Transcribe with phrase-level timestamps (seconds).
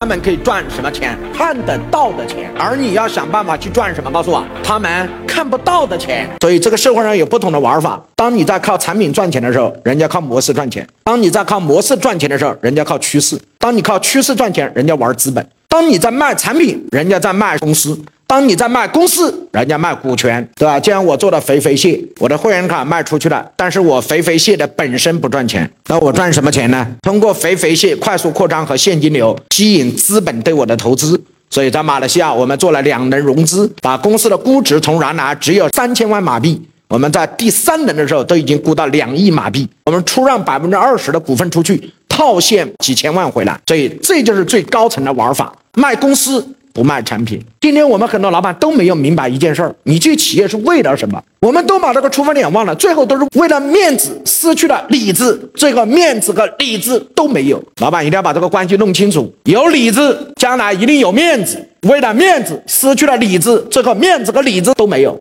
[0.00, 1.18] 他们可以赚什么钱？
[1.32, 4.10] 看得到的钱，而你要想办法去赚什么？
[4.12, 6.28] 告诉我，他们看不到的钱。
[6.42, 7.98] 所以这个社会上有不同的玩法。
[8.14, 17.98] 当你在靠产品赚钱的时候，人家靠模式赚钱；当你在靠模式赚钱的时候，人家靠趋势；当你靠趋势赚钱，人家玩资本；当你在卖产品，人家在卖公司。
[18.28, 20.80] 当你在卖公司，人家卖股权，对吧？
[20.80, 26.84] 既然我做的肥肥蟹，我的会员卡卖出去了，但是我肥肥蟹的本身不赚钱，那我赚什么钱呢？
[27.02, 31.22] 通过肥肥蟹快速扩张和现金流，吸引资本对我的投资。
[31.50, 43.56] 所以在马来西亚，我们做了两轮融资，把公司的估值从原来只有三千万马币，我们在第三轮的时候都已经估到两亿马币，我们出让百分之二十的股份出去，套现几千万回来。
[43.68, 46.44] 所以这就是最高层的玩法，卖公司。
[46.76, 47.42] 不卖产品。
[47.58, 51.18] 今天我们很多老板都没有明白一件事儿：你这企业是为了什么？
[51.40, 55.40] 我们都把这个出发点忘了，最后都是为了面子，失去了理智。
[55.54, 57.62] 这个面子和理智都没有。
[57.80, 61.56] 老板一定要把这个关系弄清楚：有理智，将来一定有面子；
[61.88, 65.16] 为了面子，失去了理智，这个面子和理智都没有。